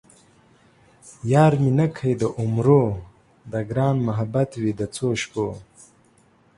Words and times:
یار 1.31 1.53
مې 1.61 1.71
نه 1.79 1.87
کئ 1.95 2.11
د 2.21 2.23
عمرو 2.39 2.83
ـ 3.17 3.49
د 3.51 3.53
ګران 3.69 3.95
محبت 4.07 4.49
وئ 4.61 4.71
د 4.79 4.81
څو 4.95 5.07
شپو 5.21 5.47